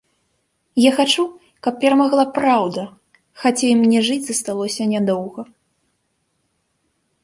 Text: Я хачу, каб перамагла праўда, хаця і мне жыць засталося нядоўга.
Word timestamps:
Я 0.83 0.91
хачу, 0.99 1.25
каб 1.67 1.73
перамагла 1.83 2.25
праўда, 2.39 2.81
хаця 3.45 3.67
і 3.73 3.79
мне 3.85 3.99
жыць 4.11 4.21
засталося 4.27 4.83
нядоўга. 4.97 5.41